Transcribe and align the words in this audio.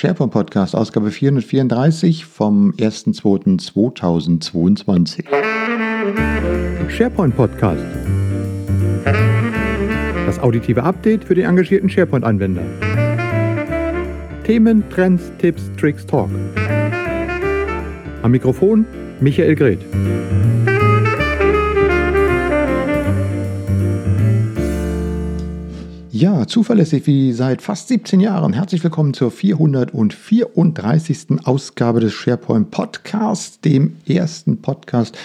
SharePoint 0.00 0.30
Podcast, 0.30 0.76
Ausgabe 0.76 1.10
434 1.10 2.24
vom 2.24 2.70
1.2.2022. 2.74 5.24
SharePoint 6.88 7.34
Podcast. 7.34 7.84
Das 10.24 10.38
auditive 10.38 10.84
Update 10.84 11.24
für 11.24 11.34
den 11.34 11.46
engagierten 11.46 11.90
SharePoint-Anwender. 11.90 12.62
Themen, 14.44 14.88
Trends, 14.88 15.32
Tipps, 15.38 15.68
Tricks, 15.76 16.06
Talk. 16.06 16.30
Am 18.22 18.30
Mikrofon 18.30 18.86
Michael 19.18 19.56
Greth. 19.56 19.84
Ja, 26.20 26.48
zuverlässig 26.48 27.06
wie 27.06 27.32
seit 27.32 27.62
fast 27.62 27.86
17 27.86 28.18
Jahren. 28.18 28.52
Herzlich 28.52 28.82
willkommen 28.82 29.14
zur 29.14 29.30
434. 29.30 31.44
Ausgabe 31.44 32.00
des 32.00 32.12
SharePoint 32.12 32.72
Podcasts, 32.72 33.60
dem 33.60 33.94
ersten 34.04 34.60
Podcast 34.60 35.16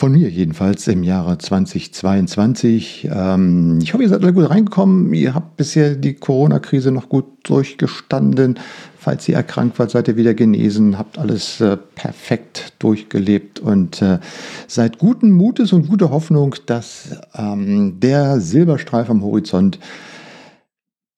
von 0.00 0.12
mir 0.12 0.30
jedenfalls 0.30 0.88
im 0.88 1.02
Jahre 1.02 1.36
2022. 1.36 3.10
Ähm, 3.12 3.80
ich 3.82 3.92
hoffe, 3.92 4.02
ihr 4.02 4.08
seid 4.08 4.22
alle 4.22 4.32
gut 4.32 4.48
reingekommen. 4.48 5.12
Ihr 5.12 5.34
habt 5.34 5.58
bisher 5.58 5.94
die 5.94 6.14
Corona-Krise 6.14 6.90
noch 6.90 7.10
gut 7.10 7.26
durchgestanden. 7.42 8.58
Falls 8.98 9.28
ihr 9.28 9.34
erkrankt 9.34 9.78
wart, 9.78 9.90
seid 9.90 10.08
ihr 10.08 10.16
wieder 10.16 10.32
genesen, 10.32 10.96
habt 10.96 11.18
alles 11.18 11.60
äh, 11.60 11.76
perfekt 11.76 12.72
durchgelebt 12.78 13.60
und 13.60 14.00
äh, 14.00 14.20
seid 14.68 14.96
guten 14.96 15.32
Mutes 15.32 15.70
und 15.74 15.90
guter 15.90 16.08
Hoffnung, 16.08 16.54
dass 16.64 17.18
ähm, 17.36 18.00
der 18.00 18.40
Silberstreif 18.40 19.10
am 19.10 19.22
Horizont 19.22 19.78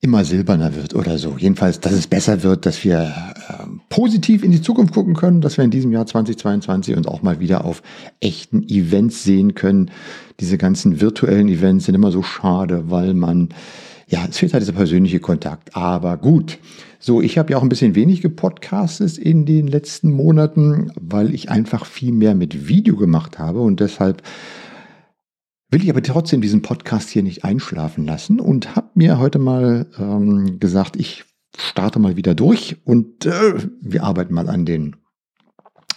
immer 0.05 0.25
silberner 0.25 0.75
wird 0.75 0.97
oder 0.97 1.17
so. 1.17 1.37
Jedenfalls, 1.39 1.79
dass 1.79 1.93
es 1.93 2.09
besser 2.09 2.43
wird, 2.43 2.67
dass 2.67 2.83
wir 2.83 3.03
äh, 3.49 3.53
positiv 3.89 4.43
in 4.43 4.51
die 4.51 4.61
Zukunft 4.61 4.93
gucken 4.93 5.15
können, 5.15 5.41
dass 5.41 5.57
wir 5.57 5.65
in 5.65 5.71
diesem 5.71 5.93
Jahr 5.93 6.07
2022 6.07 6.97
uns 6.97 7.07
auch 7.07 7.23
mal 7.23 7.39
wieder 7.39 7.65
auf 7.65 7.85
echten 8.19 8.65
Events 8.69 9.23
sehen 9.23 9.55
können. 9.55 9.93
Diese 10.41 10.59
ganzen 10.59 11.01
virtuellen 11.01 11.49
Events 11.49 11.87
sind 11.87 11.95
immer 11.95 12.11
so 12.11 12.21
schade, 12.25 12.91
weil 12.91 13.15
man, 13.15 13.51
ja, 14.09 14.27
es 14.29 14.39
fehlt 14.39 14.55
halt 14.55 14.63
dieser 14.63 14.73
persönliche 14.73 15.21
Kontakt. 15.21 15.77
Aber 15.77 16.17
gut. 16.17 16.59
So, 16.99 17.23
ich 17.23 17.39
habe 17.39 17.53
ja 17.53 17.59
auch 17.59 17.63
ein 17.63 17.69
bisschen 17.69 17.95
wenig 17.95 18.23
gepodcastet 18.23 19.19
in 19.19 19.47
den 19.47 19.69
letzten 19.69 20.11
Monaten, 20.11 20.91
weil 21.01 21.33
ich 21.33 21.49
einfach 21.49 21.87
viel 21.87 22.13
mehr 22.13 22.35
mit 22.35 22.67
Video 22.67 22.97
gemacht 22.97 23.39
habe 23.39 23.61
und 23.61 23.79
deshalb 23.79 24.23
will 25.73 25.83
ich 25.83 25.91
aber 25.91 26.03
trotzdem 26.03 26.43
diesen 26.43 26.61
Podcast 26.61 27.09
hier 27.09 27.23
nicht 27.23 27.45
einschlafen 27.45 28.05
lassen 28.05 28.41
und 28.41 28.77
habe 28.77 28.91
mir 28.95 29.19
heute 29.19 29.39
mal 29.39 29.87
ähm, 29.99 30.61
gesagt, 30.61 30.97
ich 30.97 31.25
starte 31.57 31.99
mal 31.99 32.17
wieder 32.17 32.35
durch 32.35 32.77
und 32.85 33.25
äh, 33.25 33.55
wir 33.81 34.05
arbeiten 34.05 34.35
mal 34.35 34.51
an 34.51 34.67
den 34.67 34.97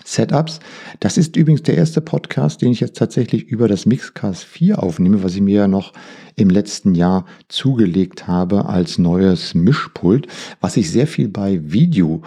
Setups. 0.06 0.60
Das 1.02 1.18
ist 1.18 1.36
übrigens 1.36 1.64
der 1.64 1.76
erste 1.76 2.00
Podcast, 2.00 2.62
den 2.62 2.72
ich 2.72 2.80
jetzt 2.80 2.96
tatsächlich 2.96 3.44
über 3.44 3.68
das 3.68 3.86
Mixcast 3.86 4.46
4 4.46 4.82
aufnehme, 4.82 5.24
was 5.24 5.36
ich 5.36 5.42
mir 5.42 5.62
ja 5.62 5.68
noch 5.68 5.92
im 6.36 6.50
letzten 6.50 6.96
Jahr 6.96 7.26
zugelegt 7.50 8.28
habe 8.28 8.68
als 8.68 8.98
neues 8.98 9.56
Mischpult, 9.56 10.28
was 10.62 10.78
ich 10.78 10.90
sehr 10.90 11.08
viel 11.08 11.28
bei 11.28 11.60
Video 11.64 12.22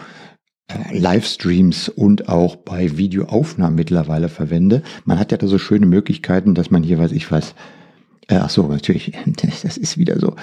Livestreams 0.92 1.88
und 1.88 2.28
auch 2.28 2.56
bei 2.56 2.96
Videoaufnahmen 2.98 3.74
mittlerweile 3.74 4.28
verwende. 4.28 4.82
Man 5.04 5.18
hat 5.18 5.32
ja 5.32 5.38
da 5.38 5.46
so 5.46 5.58
schöne 5.58 5.86
Möglichkeiten, 5.86 6.54
dass 6.54 6.70
man 6.70 6.82
hier, 6.82 6.98
weiß 6.98 7.12
ich 7.12 7.30
was, 7.30 7.54
äh, 8.28 8.36
ach 8.36 8.50
so, 8.50 8.66
natürlich, 8.68 9.12
das 9.62 9.76
ist 9.76 9.98
wieder 9.98 10.18
so. 10.18 10.36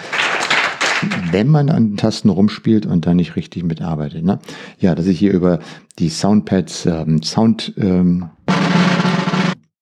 Wenn 1.32 1.50
man 1.50 1.70
an 1.70 1.92
den 1.92 1.98
Tasten 1.98 2.30
rumspielt 2.30 2.86
und 2.86 3.06
da 3.06 3.14
nicht 3.14 3.36
richtig 3.36 3.64
mitarbeitet. 3.64 4.24
Ne? 4.24 4.40
Ja, 4.80 4.96
dass 4.96 5.06
ich 5.06 5.20
hier 5.20 5.34
über 5.34 5.60
die 6.00 6.10
Soundpads 6.10 6.88
ähm, 6.88 7.22
Sound, 7.22 7.74
ähm, 7.78 8.30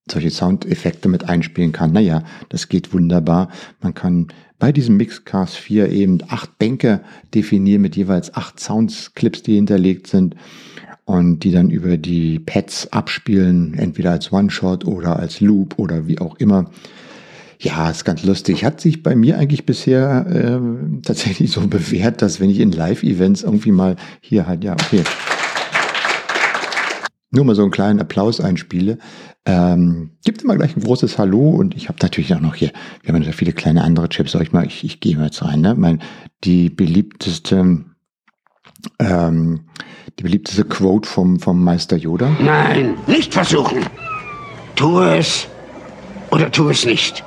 solche 0.10 0.30
Soundeffekte 0.30 1.08
mit 1.10 1.30
einspielen 1.30 1.72
kann. 1.72 1.94
Naja, 1.94 2.24
das 2.50 2.70
geht 2.70 2.94
wunderbar. 2.94 3.50
Man 3.82 3.94
kann 3.94 4.28
bei 4.60 4.72
diesem 4.72 4.98
Mixcast 4.98 5.56
4 5.56 5.90
eben 5.90 6.20
acht 6.28 6.58
Bänke 6.58 7.02
definieren 7.34 7.82
mit 7.82 7.96
jeweils 7.96 8.34
acht 8.34 8.60
Soundsclips, 8.60 9.44
die 9.44 9.56
hinterlegt 9.56 10.08
sind 10.08 10.36
und 11.06 11.40
die 11.40 11.52
dann 11.52 11.70
über 11.70 11.98
die 11.98 12.40
Pads 12.40 12.92
abspielen, 12.92 13.74
entweder 13.74 14.12
als 14.12 14.32
One-Shot 14.32 14.86
oder 14.86 15.20
als 15.20 15.42
Loop 15.42 15.78
oder 15.78 16.08
wie 16.08 16.20
auch 16.20 16.36
immer. 16.38 16.70
Ja, 17.60 17.90
ist 17.90 18.04
ganz 18.04 18.24
lustig. 18.24 18.66
Hat 18.66 18.82
sich 18.82 19.04
bei 19.04 19.16
mir 19.16 19.38
eigentlich 19.38 19.66
bisher 19.66 20.26
äh, 20.30 21.02
tatsächlich 21.02 21.52
so 21.52 21.62
bewährt, 21.68 22.22
dass 22.22 22.40
wenn 22.40 22.50
ich 22.50 22.60
in 22.60 22.72
Live-Events 22.72 23.44
irgendwie 23.44 23.72
mal 23.72 23.96
hier 24.22 24.48
halt, 24.48 24.64
ja, 24.64 24.74
okay, 24.74 25.04
nur 27.34 27.46
mal 27.46 27.56
so 27.56 27.64
einen 27.64 27.72
kleinen 27.72 28.00
Applaus 28.00 28.40
einspiele, 28.40 28.98
ähm, 29.46 30.12
gibt 30.24 30.44
immer 30.44 30.56
gleich 30.56 30.76
ein 30.78 30.84
großes 30.84 31.18
Hallo 31.18 31.50
und 31.50 31.76
ich 31.76 31.90
habe 31.90 31.98
natürlich 32.02 32.34
auch 32.34 32.40
noch 32.40 32.56
hier, 32.56 32.72
wir 33.02 33.14
haben 33.14 33.22
ja 33.24 33.32
viele 33.32 33.54
kleine 33.54 33.84
andere 33.84 34.08
Chips, 34.08 34.32
sag 34.32 34.42
ich 34.44 34.52
mal, 34.52 34.66
ich, 34.66 34.84
ich 34.84 35.00
gehe 35.00 35.18
mal 35.18 35.26
jetzt 35.26 35.44
rein, 35.44 35.62
ne? 35.62 35.76
Mein, 35.76 36.02
die 36.44 36.70
beliebteste, 36.70 37.84
ähm, 39.00 39.62
die 40.20 40.24
beliebteste 40.24 40.64
Quote 40.64 41.10
vom, 41.10 41.40
vom 41.40 41.64
Meister 41.64 41.98
Yoda. 41.98 42.36
Nein, 42.40 42.96
nicht 43.08 43.34
versuchen. 43.34 43.80
Tu 44.76 45.00
es 45.00 45.48
oder 46.32 46.52
tu 46.52 46.70
es 46.70 46.86
nicht. 46.86 47.24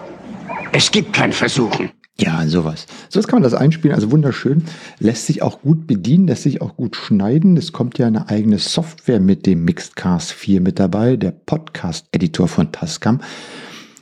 Es 0.73 0.91
gibt 0.91 1.13
kein 1.13 1.33
Versuchen. 1.33 1.91
Ja, 2.19 2.47
sowas. 2.47 2.87
So 3.11 3.21
kann 3.21 3.37
man 3.37 3.43
das 3.43 3.53
einspielen. 3.53 3.95
Also 3.95 4.11
wunderschön. 4.11 4.65
Lässt 4.99 5.27
sich 5.27 5.43
auch 5.43 5.61
gut 5.61 5.87
bedienen, 5.87 6.27
lässt 6.27 6.45
sich 6.45 6.63
auch 6.63 6.77
gut 6.77 6.97
schneiden. 6.97 7.59
Es 7.59 7.73
kommt 7.73 7.99
ja 7.99 8.07
eine 8.07 8.31
eigene 8.31 8.59
Software 8.59 9.21
mit 9.21 9.45
dem 9.45 9.65
Mixedcast 9.65 10.33
4 10.33 10.63
mit 10.63 10.79
dabei, 10.79 11.17
der 11.17 11.33
Podcast-Editor 11.33 12.49
von 12.49 12.73
Tascam, 12.73 13.21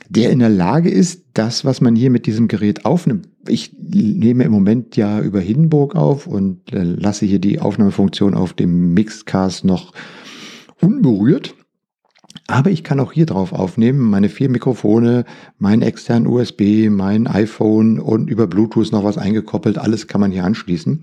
der 0.07 0.29
in 0.29 0.39
der 0.39 0.49
Lage 0.49 0.89
ist, 0.89 1.25
das, 1.33 1.65
was 1.65 1.81
man 1.81 1.97
hier 1.97 2.09
mit 2.09 2.25
diesem 2.25 2.47
Gerät 2.47 2.85
aufnimmt. 2.85 3.27
Ich 3.47 3.73
nehme 3.77 4.45
im 4.45 4.51
Moment 4.51 4.95
ja 4.95 5.19
über 5.19 5.41
Hindenburg 5.41 5.95
auf 5.95 6.25
und 6.25 6.71
äh, 6.71 6.83
lasse 6.83 7.25
hier 7.25 7.39
die 7.39 7.59
Aufnahmefunktion 7.59 8.33
auf 8.33 8.53
dem 8.53 8.93
Mixedcast 8.93 9.65
noch 9.65 9.91
unberührt. 10.79 11.53
Aber 12.47 12.69
ich 12.69 12.83
kann 12.83 12.99
auch 12.99 13.11
hier 13.11 13.25
drauf 13.25 13.53
aufnehmen, 13.53 13.99
meine 13.99 14.29
vier 14.29 14.49
Mikrofone, 14.49 15.25
mein 15.57 15.81
externen 15.81 16.27
USB, 16.27 16.89
mein 16.89 17.25
iPhone 17.25 17.99
und 17.99 18.29
über 18.29 18.45
Bluetooth 18.45 18.91
noch 18.91 19.03
was 19.03 19.17
eingekoppelt. 19.17 19.79
Alles 19.79 20.07
kann 20.07 20.21
man 20.21 20.31
hier 20.31 20.43
anschließen. 20.43 21.01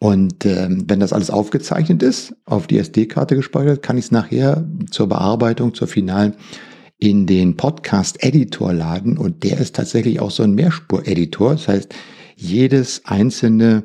Und 0.00 0.46
ähm, 0.46 0.84
wenn 0.86 1.00
das 1.00 1.12
alles 1.12 1.30
aufgezeichnet 1.30 2.02
ist, 2.02 2.34
auf 2.46 2.66
die 2.66 2.78
SD-Karte 2.78 3.36
gespeichert, 3.36 3.82
kann 3.82 3.98
ich 3.98 4.06
es 4.06 4.10
nachher 4.12 4.64
zur 4.90 5.08
Bearbeitung, 5.08 5.74
zur 5.74 5.88
finalen 5.88 6.36
in 6.98 7.26
den 7.26 7.56
Podcast-Editor 7.56 8.72
laden. 8.72 9.18
Und 9.18 9.44
der 9.44 9.58
ist 9.58 9.76
tatsächlich 9.76 10.20
auch 10.20 10.30
so 10.30 10.42
ein 10.42 10.54
Mehrspur-Editor. 10.54 11.52
Das 11.52 11.68
heißt, 11.68 11.94
jedes 12.36 13.04
einzelne 13.04 13.82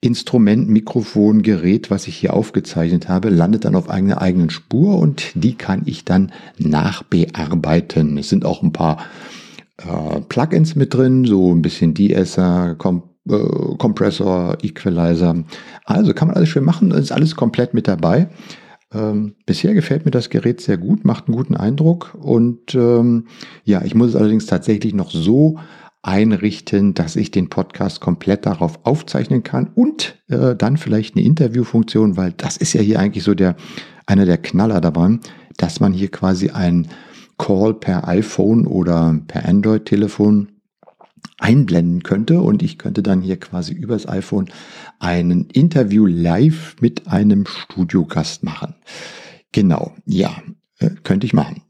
Instrument, 0.00 0.68
Mikrofon, 0.68 1.42
Gerät, 1.42 1.90
was 1.90 2.06
ich 2.06 2.16
hier 2.16 2.34
aufgezeichnet 2.34 3.08
habe, 3.08 3.30
landet 3.30 3.64
dann 3.64 3.74
auf 3.74 3.88
einer 3.88 4.20
eigenen 4.20 4.50
Spur 4.50 4.98
und 4.98 5.32
die 5.34 5.54
kann 5.54 5.82
ich 5.86 6.04
dann 6.04 6.32
nachbearbeiten. 6.58 8.18
Es 8.18 8.28
sind 8.28 8.44
auch 8.44 8.62
ein 8.62 8.72
paar 8.72 8.98
äh, 9.78 10.20
Plugins 10.28 10.76
mit 10.76 10.94
drin, 10.94 11.24
so 11.24 11.54
ein 11.54 11.62
bisschen 11.62 11.94
De-Esser, 11.94 12.74
Kom 12.76 13.04
äh, 13.28 13.76
Kompressor, 13.78 14.58
Equalizer. 14.62 15.44
Also 15.84 16.14
kann 16.14 16.28
man 16.28 16.36
alles 16.36 16.50
schön 16.50 16.64
machen, 16.64 16.90
ist 16.92 17.12
alles 17.12 17.34
komplett 17.34 17.74
mit 17.74 17.88
dabei. 17.88 18.28
Ähm, 18.92 19.34
bisher 19.46 19.74
gefällt 19.74 20.04
mir 20.04 20.12
das 20.12 20.30
Gerät 20.30 20.60
sehr 20.60 20.78
gut, 20.78 21.04
macht 21.04 21.26
einen 21.26 21.36
guten 21.36 21.56
Eindruck 21.56 22.16
und 22.20 22.74
ähm, 22.74 23.26
ja, 23.64 23.82
ich 23.84 23.94
muss 23.96 24.10
es 24.10 24.16
allerdings 24.16 24.46
tatsächlich 24.46 24.94
noch 24.94 25.10
so 25.10 25.58
einrichten, 26.06 26.94
dass 26.94 27.16
ich 27.16 27.30
den 27.30 27.50
Podcast 27.50 28.00
komplett 28.00 28.46
darauf 28.46 28.78
aufzeichnen 28.84 29.42
kann 29.42 29.70
und 29.74 30.16
äh, 30.28 30.54
dann 30.54 30.76
vielleicht 30.76 31.16
eine 31.16 31.24
Interviewfunktion, 31.24 32.16
weil 32.16 32.32
das 32.32 32.56
ist 32.56 32.72
ja 32.72 32.80
hier 32.80 33.00
eigentlich 33.00 33.24
so 33.24 33.34
der 33.34 33.56
einer 34.06 34.24
der 34.24 34.38
Knaller 34.38 34.80
dabei, 34.80 35.18
dass 35.56 35.80
man 35.80 35.92
hier 35.92 36.10
quasi 36.10 36.50
ein 36.50 36.88
Call 37.38 37.74
per 37.74 38.06
iPhone 38.06 38.66
oder 38.66 39.18
per 39.26 39.46
Android-Telefon 39.46 40.48
einblenden 41.38 42.02
könnte 42.02 42.40
und 42.40 42.62
ich 42.62 42.78
könnte 42.78 43.02
dann 43.02 43.20
hier 43.20 43.38
quasi 43.38 43.74
übers 43.74 44.08
iPhone 44.08 44.48
einen 45.00 45.50
Interview 45.50 46.06
live 46.06 46.76
mit 46.80 47.08
einem 47.08 47.46
Studiogast 47.46 48.44
machen. 48.44 48.76
Genau, 49.52 49.92
ja, 50.06 50.40
äh, 50.78 50.90
könnte 51.02 51.26
ich 51.26 51.34
machen. 51.34 51.62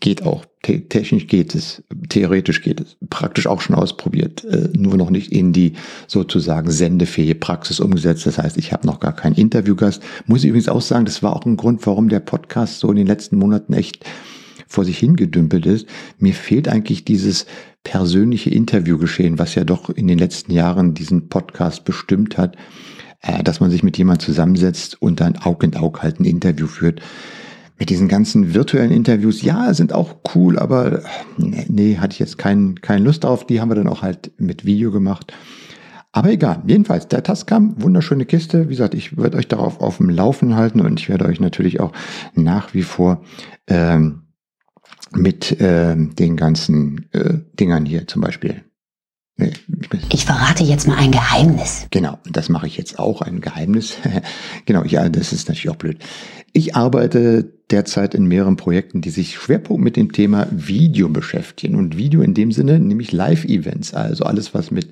Geht 0.00 0.22
auch. 0.22 0.44
technisch 0.62 1.28
geht 1.28 1.54
es, 1.54 1.82
theoretisch 2.08 2.62
geht 2.62 2.80
es, 2.80 2.96
praktisch 3.08 3.46
auch 3.46 3.60
schon 3.60 3.76
ausprobiert, 3.76 4.44
äh, 4.44 4.68
nur 4.76 4.96
noch 4.96 5.10
nicht 5.10 5.32
in 5.32 5.52
die 5.52 5.74
sozusagen 6.06 6.70
sendefähige 6.70 7.34
Praxis 7.34 7.80
umgesetzt. 7.80 8.26
Das 8.26 8.38
heißt, 8.38 8.58
ich 8.58 8.72
habe 8.72 8.86
noch 8.86 9.00
gar 9.00 9.14
keinen 9.14 9.34
Interviewgast. 9.34 10.02
Muss 10.26 10.42
ich 10.42 10.48
übrigens 10.48 10.68
auch 10.68 10.82
sagen, 10.82 11.04
das 11.04 11.22
war 11.22 11.34
auch 11.34 11.46
ein 11.46 11.56
Grund, 11.56 11.86
warum 11.86 12.08
der 12.08 12.20
Podcast 12.20 12.80
so 12.80 12.90
in 12.90 12.96
den 12.96 13.06
letzten 13.06 13.38
Monaten 13.38 13.72
echt 13.72 14.04
vor 14.66 14.84
sich 14.84 14.98
hingedümpelt 14.98 15.66
ist. 15.66 15.86
Mir 16.18 16.34
fehlt 16.34 16.68
eigentlich 16.68 17.04
dieses 17.04 17.46
persönliche 17.84 18.50
Interviewgeschehen, 18.50 19.38
was 19.38 19.54
ja 19.54 19.64
doch 19.64 19.90
in 19.90 20.08
den 20.08 20.18
letzten 20.18 20.52
Jahren 20.52 20.94
diesen 20.94 21.28
Podcast 21.28 21.84
bestimmt 21.84 22.36
hat. 22.38 22.56
äh, 23.24 23.42
dass 23.42 23.60
man 23.60 23.70
sich 23.70 23.82
mit 23.82 23.96
jemandem 23.96 24.26
zusammensetzt 24.26 25.00
und 25.00 25.20
dann 25.20 25.36
Aug 25.36 25.64
in 25.64 25.76
Aug 25.76 26.02
halt 26.02 26.20
ein 26.20 26.24
Interview 26.24 26.66
führt. 26.66 27.00
Mit 27.76 27.90
diesen 27.90 28.06
ganzen 28.06 28.54
virtuellen 28.54 28.92
Interviews, 28.92 29.42
ja, 29.42 29.74
sind 29.74 29.92
auch 29.92 30.16
cool, 30.34 30.58
aber 30.58 31.02
nee, 31.36 31.96
hatte 31.96 32.12
ich 32.12 32.20
jetzt 32.20 32.38
keinen 32.38 32.80
keine 32.80 33.04
Lust 33.04 33.24
drauf. 33.24 33.46
Die 33.46 33.60
haben 33.60 33.68
wir 33.68 33.74
dann 33.74 33.88
auch 33.88 34.02
halt 34.02 34.30
mit 34.38 34.64
Video 34.64 34.92
gemacht. 34.92 35.32
Aber 36.12 36.30
egal, 36.30 36.62
jedenfalls, 36.64 37.08
der 37.08 37.24
Tascam, 37.24 37.74
wunderschöne 37.82 38.24
Kiste. 38.24 38.68
Wie 38.68 38.74
gesagt, 38.74 38.94
ich 38.94 39.16
werde 39.16 39.36
euch 39.36 39.48
darauf 39.48 39.80
auf 39.80 39.96
dem 39.96 40.10
Laufen 40.10 40.54
halten 40.54 40.80
und 40.80 41.00
ich 41.00 41.08
werde 41.08 41.24
euch 41.24 41.40
natürlich 41.40 41.80
auch 41.80 41.90
nach 42.34 42.72
wie 42.72 42.84
vor 42.84 43.24
ähm, 43.66 44.22
mit 45.10 45.60
äh, 45.60 45.96
den 45.96 46.36
ganzen 46.36 47.08
äh, 47.12 47.38
Dingern 47.58 47.84
hier 47.84 48.06
zum 48.06 48.22
Beispiel. 48.22 48.62
Ich 50.10 50.26
verrate 50.26 50.62
jetzt 50.62 50.86
mal 50.86 50.96
ein 50.96 51.10
Geheimnis. 51.10 51.86
Genau, 51.90 52.18
das 52.30 52.48
mache 52.48 52.68
ich 52.68 52.76
jetzt 52.76 52.98
auch, 53.00 53.20
ein 53.20 53.40
Geheimnis. 53.40 53.96
genau, 54.64 54.84
ja, 54.84 55.08
das 55.08 55.32
ist 55.32 55.48
natürlich 55.48 55.70
auch 55.70 55.76
blöd. 55.76 55.98
Ich 56.52 56.76
arbeite 56.76 57.52
derzeit 57.70 58.14
in 58.14 58.26
mehreren 58.26 58.56
Projekten, 58.56 59.00
die 59.00 59.10
sich 59.10 59.34
schwerpunkt 59.34 59.82
mit 59.82 59.96
dem 59.96 60.12
Thema 60.12 60.46
Video 60.52 61.08
beschäftigen. 61.08 61.74
Und 61.74 61.96
Video 61.96 62.22
in 62.22 62.34
dem 62.34 62.52
Sinne, 62.52 62.78
nämlich 62.78 63.10
Live-Events, 63.10 63.92
also 63.92 64.22
alles, 64.22 64.54
was 64.54 64.70
mit 64.70 64.88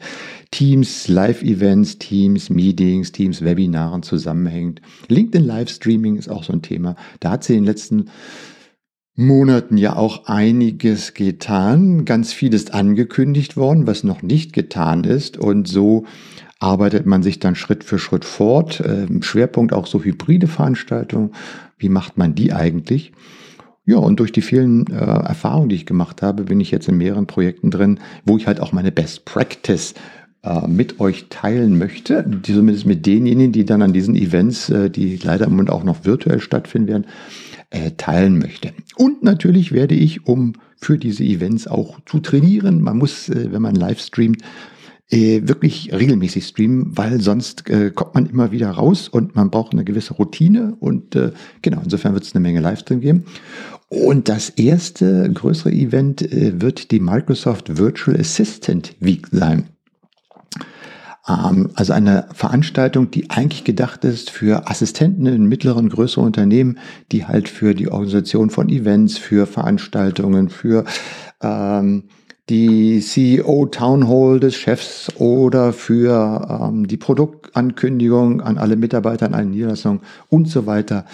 Teams, 0.50 1.06
Live-Events, 1.06 1.98
Teams, 1.98 2.50
Meetings, 2.50 3.12
Teams, 3.12 3.42
Webinaren 3.42 4.02
zusammenhängt. 4.02 4.80
LinkedIn 5.06 5.46
Livestreaming 5.46 6.16
ist 6.16 6.28
auch 6.28 6.42
so 6.42 6.52
ein 6.52 6.62
Thema. 6.62 6.96
Da 7.20 7.30
hat 7.30 7.44
sie 7.44 7.52
in 7.52 7.60
den 7.60 7.66
letzten 7.66 8.06
Monaten 9.14 9.76
ja 9.76 9.96
auch 9.96 10.26
einiges 10.26 11.12
getan. 11.12 12.04
Ganz 12.04 12.32
viel 12.32 12.54
ist 12.54 12.72
angekündigt 12.72 13.56
worden, 13.56 13.86
was 13.86 14.04
noch 14.04 14.22
nicht 14.22 14.52
getan 14.52 15.04
ist. 15.04 15.36
Und 15.36 15.68
so 15.68 16.06
arbeitet 16.58 17.04
man 17.04 17.22
sich 17.22 17.38
dann 17.38 17.54
Schritt 17.54 17.84
für 17.84 17.98
Schritt 17.98 18.24
fort. 18.24 18.82
Ähm, 18.86 19.22
Schwerpunkt 19.22 19.74
auch 19.74 19.86
so 19.86 20.02
hybride 20.02 20.46
Veranstaltungen. 20.46 21.32
Wie 21.76 21.90
macht 21.90 22.16
man 22.16 22.34
die 22.34 22.52
eigentlich? 22.52 23.12
Ja, 23.84 23.96
und 23.96 24.20
durch 24.20 24.30
die 24.30 24.42
vielen 24.42 24.86
äh, 24.86 24.94
Erfahrungen, 24.94 25.68
die 25.68 25.74
ich 25.74 25.86
gemacht 25.86 26.22
habe, 26.22 26.44
bin 26.44 26.60
ich 26.60 26.70
jetzt 26.70 26.88
in 26.88 26.96
mehreren 26.96 27.26
Projekten 27.26 27.70
drin, 27.70 27.98
wo 28.24 28.36
ich 28.36 28.46
halt 28.46 28.60
auch 28.60 28.72
meine 28.72 28.92
Best 28.92 29.24
Practice 29.24 29.94
äh, 30.42 30.66
mit 30.66 31.00
euch 31.00 31.26
teilen 31.28 31.78
möchte. 31.78 32.24
Zumindest 32.42 32.86
mit 32.86 33.06
denjenigen, 33.06 33.52
die 33.52 33.64
dann 33.64 33.82
an 33.82 33.92
diesen 33.92 34.14
Events, 34.14 34.68
äh, 34.70 34.90
die 34.90 35.16
leider 35.16 35.46
im 35.46 35.52
Moment 35.52 35.70
auch 35.70 35.84
noch 35.84 36.04
virtuell 36.04 36.40
stattfinden 36.40 36.88
werden, 36.88 37.06
äh, 37.70 37.92
teilen 37.92 38.38
möchte. 38.38 38.72
Und 38.96 39.22
natürlich 39.22 39.72
werde 39.72 39.94
ich, 39.94 40.26
um 40.26 40.54
für 40.76 40.98
diese 40.98 41.24
Events 41.24 41.66
auch 41.66 42.00
zu 42.06 42.18
trainieren, 42.20 42.80
man 42.80 42.98
muss, 42.98 43.28
äh, 43.28 43.52
wenn 43.52 43.62
man 43.62 43.74
live 43.74 44.00
streamt, 44.00 44.42
äh, 45.12 45.42
wirklich 45.44 45.92
regelmäßig 45.92 46.46
streamen, 46.46 46.96
weil 46.96 47.20
sonst 47.20 47.68
äh, 47.68 47.90
kommt 47.90 48.14
man 48.14 48.26
immer 48.26 48.50
wieder 48.50 48.70
raus 48.70 49.08
und 49.08 49.36
man 49.36 49.50
braucht 49.50 49.72
eine 49.72 49.84
gewisse 49.84 50.14
Routine 50.14 50.74
und 50.80 51.14
äh, 51.14 51.32
genau, 51.60 51.82
insofern 51.84 52.14
wird 52.14 52.24
es 52.24 52.34
eine 52.34 52.42
Menge 52.42 52.60
Livestream 52.60 53.00
geben. 53.00 53.24
Und 53.88 54.30
das 54.30 54.48
erste 54.48 55.30
größere 55.30 55.70
Event 55.70 56.22
äh, 56.22 56.60
wird 56.60 56.90
die 56.90 57.00
Microsoft 57.00 57.76
Virtual 57.76 58.18
Assistant 58.18 58.96
Week 59.00 59.26
sein. 59.30 59.64
Ähm, 61.28 61.70
also 61.74 61.92
eine 61.92 62.26
Veranstaltung, 62.32 63.10
die 63.10 63.30
eigentlich 63.30 63.64
gedacht 63.64 64.04
ist 64.04 64.30
für 64.30 64.68
Assistenten 64.68 65.26
in 65.26 65.46
mittleren, 65.46 65.88
größeren 65.88 66.26
Unternehmen, 66.26 66.78
die 67.12 67.26
halt 67.26 67.48
für 67.48 67.74
die 67.74 67.88
Organisation 67.88 68.50
von 68.50 68.68
Events, 68.68 69.18
für 69.18 69.46
Veranstaltungen, 69.46 70.48
für 70.48 70.84
ähm, 71.40 72.04
die 72.48 73.00
CEO 73.00 73.66
Town 73.66 74.08
Hall 74.08 74.40
des 74.40 74.56
Chefs 74.56 75.10
oder 75.16 75.72
für 75.72 76.68
ähm, 76.68 76.88
die 76.88 76.96
Produktankündigung 76.96 78.40
an 78.40 78.58
alle 78.58 78.76
Mitarbeiter 78.76 79.26
in 79.26 79.34
allen 79.34 79.50
Niederlassungen 79.50 80.00
und 80.28 80.48
so 80.48 80.66
weiter 80.66 81.06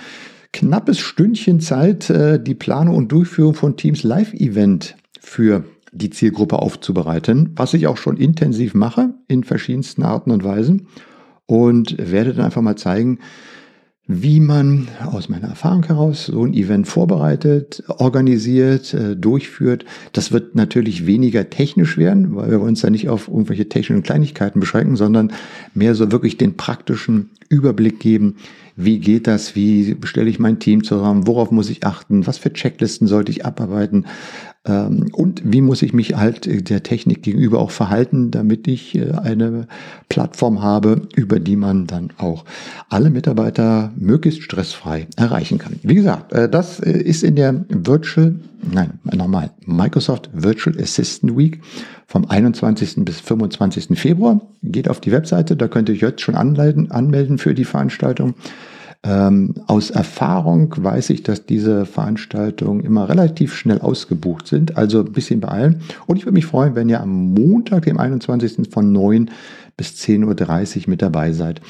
knappes 0.52 0.98
Stündchen 0.98 1.60
Zeit, 1.60 2.10
äh, 2.10 2.42
die 2.42 2.54
Planung 2.54 2.96
und 2.96 3.10
Durchführung 3.12 3.54
von 3.54 3.76
Teams 3.76 4.02
Live-Event 4.02 4.96
für 5.20 5.64
die 5.92 6.10
Zielgruppe 6.10 6.58
aufzubereiten, 6.58 7.52
was 7.56 7.74
ich 7.74 7.86
auch 7.86 7.96
schon 7.96 8.16
intensiv 8.16 8.74
mache 8.74 9.14
in 9.28 9.44
verschiedensten 9.44 10.02
Arten 10.02 10.30
und 10.30 10.44
Weisen 10.44 10.88
und 11.46 11.96
werde 11.98 12.34
dann 12.34 12.46
einfach 12.46 12.62
mal 12.62 12.76
zeigen, 12.76 13.18
wie 14.06 14.38
man 14.38 14.88
aus 15.06 15.30
meiner 15.30 15.49
Erfahrung 15.49 15.84
heraus 15.84 16.26
so 16.26 16.44
ein 16.44 16.52
Event 16.52 16.87
vorbereitet, 16.87 17.82
organisiert, 17.88 18.92
äh, 18.92 19.16
durchführt. 19.16 19.87
Das 20.12 20.30
wird 20.30 20.54
natürlich 20.54 21.06
weniger 21.06 21.49
technisch 21.49 21.96
werden, 21.96 22.37
weil 22.37 22.50
wir 22.50 22.61
uns 22.61 22.82
ja 22.82 22.90
nicht 22.90 23.08
auf 23.08 23.28
irgendwelche 23.28 23.68
technischen 23.68 24.02
Kleinigkeiten 24.02 24.61
beschränken, 24.61 24.96
sondern 24.96 25.32
mehr 25.73 25.94
so 25.94 26.12
wirklich 26.12 26.37
den 26.37 26.56
praktischen 26.56 27.30
Überblick 27.49 27.99
geben, 27.99 28.37
wie 28.76 28.99
geht 28.99 29.26
das, 29.26 29.54
wie 29.54 29.96
stelle 30.04 30.28
ich 30.28 30.38
mein 30.38 30.58
Team 30.58 30.84
zusammen, 30.84 31.26
worauf 31.26 31.50
muss 31.50 31.70
ich 31.70 31.87
achten, 31.87 32.26
was 32.26 32.38
für 32.38 32.52
Checklisten 32.52 33.06
sollte 33.06 33.30
ich 33.30 33.46
abarbeiten 33.46 34.06
und 34.66 35.42
wie 35.44 35.61
muss 35.61 35.83
ich 35.83 35.92
mich 35.92 36.16
halt 36.16 36.71
der 36.71 36.83
Technik 36.83 37.23
gegenüber 37.23 37.59
auch 37.59 37.71
verhalten, 37.71 38.30
damit 38.30 38.66
ich 38.66 38.94
äh, 38.94 39.12
eine 39.12 39.66
Plattform 40.09 40.62
habe, 40.62 41.02
über 41.14 41.38
die 41.38 41.56
man 41.56 41.87
dann 41.87 42.11
auch 42.16 42.47
alle 42.88 43.11
Mitarbeiter 43.11 43.92
möglichst 43.97 44.42
stressfrei 44.42 45.06
erreichen 45.16 45.59
kann. 45.59 45.76
Wie 45.83 45.94
gesagt, 45.94 46.33
äh, 46.33 46.49
das 46.49 46.80
äh, 46.80 46.92
ist 46.92 47.23
in 47.23 47.37
der 47.37 47.66
Virtual, 47.68 48.37
nein, 48.73 48.99
nochmal, 49.04 49.50
Microsoft 49.66 50.30
Virtual 50.33 50.75
Assistant 50.80 51.37
Week 51.37 51.61
vom 52.06 52.25
21. 52.25 53.04
bis 53.04 53.21
25. 53.21 53.99
Februar. 53.99 54.40
Geht 54.62 54.88
auf 54.88 55.00
die 55.00 55.12
Webseite, 55.12 55.56
da 55.56 55.68
könnt 55.68 55.90
ihr 55.90 55.94
euch 55.94 56.00
jetzt 56.00 56.23
schon 56.23 56.37
anmelden 56.37 57.37
für 57.37 57.52
die 57.52 57.66
Veranstaltung. 57.66 58.35
Ähm, 59.06 59.54
aus 59.66 59.90
Erfahrung 59.90 60.75
weiß 60.78 61.11
ich, 61.11 61.23
dass 61.23 61.44
diese 61.44 61.84
Veranstaltungen 61.84 62.80
immer 62.80 63.06
relativ 63.06 63.54
schnell 63.54 63.80
ausgebucht 63.80 64.46
sind, 64.46 64.78
also 64.78 65.00
ein 65.00 65.12
bisschen 65.12 65.40
beeilen. 65.40 65.82
Und 66.06 66.16
ich 66.16 66.25
würde 66.25 66.34
mich 66.34 66.46
freuen, 66.46 66.75
wenn 66.75 66.88
ihr 66.88 67.02
am 67.02 67.34
Montag, 67.34 67.84
dem 67.84 67.99
21. 67.99 68.70
von 68.70 68.92
9 68.92 69.30
bis 69.76 69.90
10.30 69.96 70.84
Uhr 70.84 70.90
mit 70.90 71.02
dabei 71.02 71.32
seid, 71.32 71.61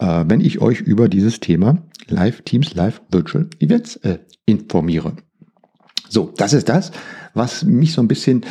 äh, 0.00 0.24
wenn 0.28 0.42
ich 0.42 0.60
euch 0.60 0.82
über 0.82 1.08
dieses 1.08 1.40
Thema 1.40 1.78
Live 2.08 2.42
Teams 2.42 2.74
Live 2.74 3.00
Virtual 3.10 3.48
Events 3.58 3.96
äh, 3.96 4.18
informiere. 4.44 5.14
So, 6.10 6.30
das 6.36 6.52
ist 6.52 6.68
das, 6.68 6.92
was 7.32 7.64
mich 7.64 7.94
so 7.94 8.02
ein 8.02 8.08
bisschen, 8.08 8.44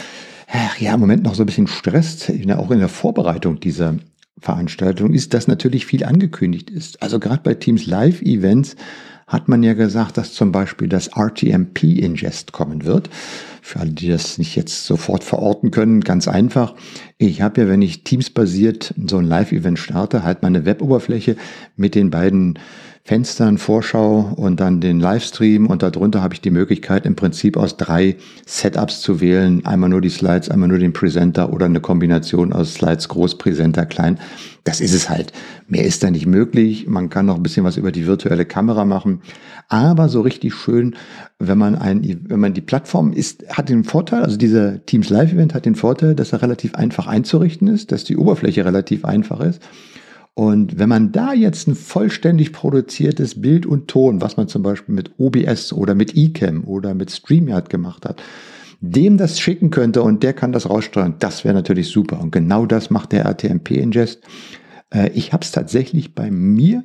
ja, 0.80 0.96
im 0.96 1.00
Moment 1.00 1.22
noch 1.22 1.36
so 1.36 1.44
ein 1.44 1.46
bisschen 1.46 1.68
stresst, 1.68 2.32
auch 2.58 2.72
in 2.72 2.80
der 2.80 2.90
Vorbereitung 2.90 3.60
dieser 3.60 3.98
Veranstaltung 4.42 5.14
ist, 5.14 5.34
dass 5.34 5.48
natürlich 5.48 5.86
viel 5.86 6.04
angekündigt 6.04 6.70
ist. 6.70 7.02
Also 7.02 7.20
gerade 7.20 7.44
bei 7.44 7.54
Teams 7.54 7.86
Live 7.86 8.22
Events 8.22 8.76
hat 9.28 9.48
man 9.48 9.64
ja 9.64 9.74
gesagt, 9.74 10.18
dass 10.18 10.34
zum 10.34 10.52
Beispiel 10.52 10.90
das 10.90 11.08
RTMP 11.16 11.84
Ingest 11.84 12.52
kommen 12.52 12.84
wird. 12.84 13.10
Für 13.62 13.80
alle, 13.80 13.92
die 13.92 14.10
das 14.10 14.38
nicht 14.38 14.56
jetzt 14.58 14.86
sofort 14.86 15.24
verorten 15.24 15.72
können, 15.72 16.02
ganz 16.02 16.28
einfach. 16.28 16.76
Ich 17.18 17.42
habe 17.42 17.62
ja, 17.62 17.68
wenn 17.70 17.82
ich 17.82 18.04
Teams-basiert 18.04 18.94
so 19.08 19.20
ein 19.20 19.26
Live-Event 19.26 19.80
starte, 19.80 20.24
halt 20.24 20.42
meine 20.42 20.66
Web-Oberfläche 20.66 21.38
mit 21.78 21.96
den 21.96 22.10
beiden 22.10 22.60
Fenstern, 23.04 23.58
Vorschau 23.58 24.32
und 24.36 24.60
dann 24.60 24.80
den 24.80 25.00
Livestream 25.00 25.66
und 25.66 25.82
darunter 25.82 26.22
habe 26.22 26.36
ich 26.36 26.42
die 26.42 26.52
Möglichkeit 26.52 27.08
im 27.08 27.16
Prinzip 27.16 27.58
aus 27.58 27.76
drei 27.76 28.16
Setups 28.46 29.02
zu 29.02 29.20
wählen. 29.20 29.66
Einmal 29.66 29.90
nur 29.90 30.02
die 30.02 30.10
Slides, 30.10 30.50
einmal 30.50 30.70
nur 30.70 30.78
den 30.78 30.94
Presenter 30.94 31.52
oder 31.52 31.66
eine 31.66 31.82
Kombination 31.82 32.54
aus 32.54 32.76
Slides 32.76 33.08
groß, 33.10 33.40
Presenter 33.40 33.88
klein. 33.88 34.20
Das 34.64 34.82
ist 34.82 34.94
es 34.94 35.10
halt. 35.10 35.34
Mehr 35.68 35.84
ist 35.84 36.04
da 36.04 36.12
nicht 36.12 36.28
möglich. 36.28 36.86
Man 36.88 37.10
kann 37.10 37.26
noch 37.26 37.38
ein 37.38 37.44
bisschen 37.44 37.64
was 37.64 37.78
über 37.78 37.92
die 37.92 38.06
virtuelle 38.06 38.46
Kamera 38.46 38.86
machen. 38.86 39.22
Aber 39.68 40.08
so 40.08 40.22
richtig 40.22 40.54
schön, 40.54 40.96
wenn 41.40 41.58
man 41.58 41.76
ein, 41.76 42.26
wenn 42.28 42.40
man 42.40 42.54
die 42.54 42.62
Plattform 42.62 43.14
ist, 43.14 43.44
hat 43.50 43.70
den 43.70 43.84
Vorteil, 43.84 44.22
also 44.22 44.38
dieser 44.38 44.86
Teams 44.86 45.10
Live 45.10 45.34
Event 45.34 45.56
hat 45.56 45.66
den 45.66 45.76
Vorteil, 45.76 46.14
dass 46.14 46.34
er 46.34 46.44
relativ 46.44 46.76
einfach 46.76 47.08
einzurichten 47.08 47.68
ist, 47.68 47.92
dass 47.92 48.04
die 48.04 48.18
Oberfläche 48.18 48.64
relativ 48.64 49.06
einfach 49.06 49.40
ist 49.40 49.60
und 50.34 50.80
wenn 50.80 50.90
man 50.90 51.12
da 51.12 51.34
jetzt 51.34 51.68
ein 51.68 51.76
vollständig 51.76 52.54
produziertes 52.54 53.42
Bild 53.42 53.66
und 53.66 53.88
Ton, 53.88 54.22
was 54.22 54.38
man 54.38 54.48
zum 54.48 54.64
Beispiel 54.64 54.96
mit 54.96 55.12
OBS 55.18 55.74
oder 55.74 55.94
mit 55.94 56.16
eCam 56.16 56.64
oder 56.64 56.94
mit 56.94 57.12
StreamYard 57.12 57.70
gemacht 57.70 58.06
hat, 58.06 58.24
dem 58.80 59.18
das 59.18 59.40
schicken 59.40 59.70
könnte 59.70 60.02
und 60.02 60.24
der 60.24 60.34
kann 60.34 60.54
das 60.54 60.70
raussteuern, 60.70 61.16
das 61.20 61.44
wäre 61.44 61.54
natürlich 61.54 61.90
super. 61.90 62.20
Und 62.20 62.32
genau 62.32 62.66
das 62.66 62.90
macht 62.90 63.12
der 63.12 63.26
RTMP-Ingest. 63.26 64.22
Äh, 64.92 65.12
ich 65.14 65.34
habe 65.34 65.44
es 65.44 65.52
tatsächlich 65.52 66.16
bei 66.16 66.32
mir 66.32 66.84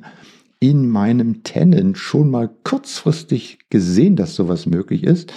in 0.59 0.89
meinem 0.89 1.43
Tenant 1.43 1.97
schon 1.97 2.29
mal 2.29 2.49
kurzfristig 2.63 3.59
gesehen, 3.69 4.15
dass 4.15 4.35
sowas 4.35 4.65
möglich 4.65 5.03
ist. 5.03 5.31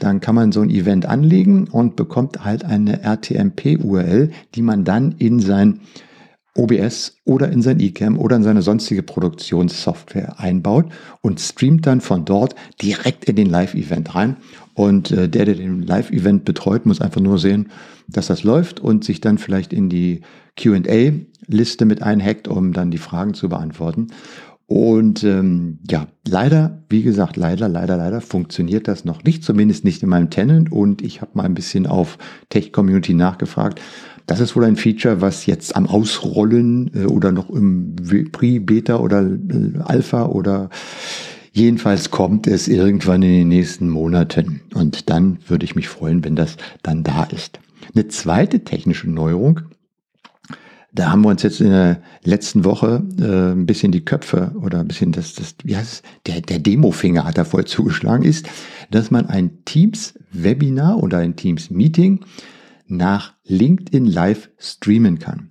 Dann 0.00 0.20
kann 0.20 0.34
man 0.34 0.52
so 0.52 0.60
ein 0.60 0.70
Event 0.70 1.06
anlegen 1.06 1.68
und 1.68 1.94
bekommt 1.94 2.44
halt 2.44 2.64
eine 2.64 3.02
RTMP-URL, 3.02 4.30
die 4.54 4.62
man 4.62 4.84
dann 4.84 5.12
in 5.12 5.38
sein 5.40 5.80
OBS 6.56 7.16
oder 7.24 7.50
in 7.50 7.62
sein 7.62 7.80
eCam 7.80 8.18
oder 8.18 8.36
in 8.36 8.42
seine 8.42 8.62
sonstige 8.62 9.02
Produktionssoftware 9.02 10.40
einbaut 10.40 10.86
und 11.20 11.40
streamt 11.40 11.86
dann 11.86 12.00
von 12.00 12.24
dort 12.24 12.54
direkt 12.80 13.26
in 13.26 13.36
den 13.36 13.48
Live-Event 13.48 14.14
rein. 14.14 14.36
Und 14.74 15.10
äh, 15.10 15.28
der, 15.28 15.44
der 15.44 15.54
den 15.54 15.82
Live-Event 15.82 16.44
betreut, 16.44 16.86
muss 16.86 17.00
einfach 17.00 17.20
nur 17.20 17.38
sehen, 17.38 17.70
dass 18.08 18.26
das 18.28 18.44
läuft 18.44 18.80
und 18.80 19.04
sich 19.04 19.20
dann 19.20 19.38
vielleicht 19.38 19.72
in 19.72 19.88
die 19.88 20.20
QA-Liste 20.56 21.84
mit 21.84 22.02
einhackt, 22.02 22.48
um 22.48 22.72
dann 22.72 22.90
die 22.90 22.98
Fragen 22.98 23.34
zu 23.34 23.48
beantworten. 23.48 24.08
Und 24.68 25.22
ähm, 25.22 25.78
ja, 25.88 26.08
leider, 26.26 26.82
wie 26.88 27.02
gesagt, 27.02 27.36
leider, 27.36 27.68
leider, 27.68 27.96
leider 27.96 28.20
funktioniert 28.20 28.88
das 28.88 29.04
noch 29.04 29.22
nicht, 29.22 29.44
zumindest 29.44 29.84
nicht 29.84 30.02
in 30.02 30.08
meinem 30.08 30.28
Tenant. 30.28 30.72
Und 30.72 31.02
ich 31.02 31.20
habe 31.20 31.32
mal 31.34 31.44
ein 31.44 31.54
bisschen 31.54 31.86
auf 31.86 32.18
Tech 32.48 32.72
Community 32.72 33.14
nachgefragt. 33.14 33.80
Das 34.26 34.40
ist 34.40 34.56
wohl 34.56 34.64
ein 34.64 34.76
Feature, 34.76 35.20
was 35.20 35.46
jetzt 35.46 35.76
am 35.76 35.86
Ausrollen 35.86 36.90
äh, 36.94 37.04
oder 37.06 37.32
noch 37.32 37.48
im 37.50 37.94
Pre-Beta 38.32 38.96
oder 38.96 39.22
äh, 39.22 39.78
Alpha 39.84 40.26
oder 40.26 40.68
jedenfalls 41.52 42.10
kommt 42.10 42.46
es 42.46 42.68
irgendwann 42.68 43.22
in 43.22 43.32
den 43.32 43.48
nächsten 43.48 43.88
Monaten. 43.88 44.60
Und 44.74 45.08
dann 45.10 45.38
würde 45.46 45.64
ich 45.64 45.76
mich 45.76 45.88
freuen, 45.88 46.24
wenn 46.24 46.36
das 46.36 46.56
dann 46.82 47.04
da 47.04 47.24
ist. 47.24 47.60
Eine 47.94 48.08
zweite 48.08 48.64
technische 48.64 49.08
Neuerung, 49.08 49.60
da 50.92 51.10
haben 51.10 51.22
wir 51.22 51.28
uns 51.28 51.42
jetzt 51.42 51.60
in 51.60 51.70
der 51.70 52.00
letzten 52.24 52.64
Woche 52.64 53.04
äh, 53.20 53.52
ein 53.52 53.66
bisschen 53.66 53.92
die 53.92 54.04
Köpfe 54.04 54.52
oder 54.60 54.80
ein 54.80 54.88
bisschen 54.88 55.12
das, 55.12 55.34
das 55.34 55.54
wie 55.62 55.76
heißt 55.76 55.92
es, 55.92 56.02
der, 56.26 56.40
der 56.40 56.58
Demo-Finger 56.58 57.24
hat 57.24 57.38
da 57.38 57.44
voll 57.44 57.66
zugeschlagen, 57.66 58.24
ist, 58.24 58.48
dass 58.90 59.10
man 59.10 59.26
ein 59.26 59.64
Teams-Webinar 59.66 61.02
oder 61.02 61.18
ein 61.18 61.36
Teams-Meeting 61.36 62.24
nach 62.88 63.34
LinkedIn 63.44 64.06
Live 64.06 64.50
streamen 64.58 65.18
kann. 65.18 65.50